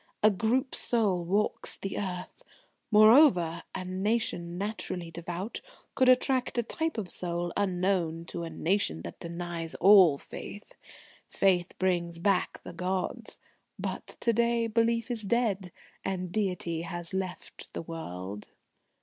A 0.23 0.31
Group 0.31 0.73
soul 0.73 1.23
walks 1.23 1.77
the 1.77 1.99
earth. 1.99 2.43
Moreover, 2.89 3.61
a 3.75 3.85
nation 3.85 4.57
naturally 4.57 5.11
devout 5.11 5.61
could 5.93 6.09
attract 6.09 6.57
a 6.57 6.63
type 6.63 6.97
of 6.97 7.07
soul 7.07 7.53
unknown 7.55 8.25
to 8.25 8.41
a 8.41 8.49
nation 8.49 9.03
that 9.03 9.19
denies 9.19 9.75
all 9.75 10.17
faith. 10.17 10.73
Faith 11.29 11.77
brings 11.77 12.17
back 12.17 12.63
the 12.63 12.73
gods.... 12.73 13.37
But 13.77 14.17
to 14.21 14.33
day 14.33 14.65
belief 14.65 15.11
is 15.11 15.21
dead, 15.21 15.71
and 16.03 16.31
Deity 16.31 16.81
has 16.81 17.13
left 17.13 17.71
the 17.73 17.83
world." 17.83 18.49